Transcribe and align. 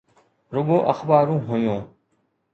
رڳو 0.53 0.77
اخبارون 0.91 1.39
هيون. 1.49 1.81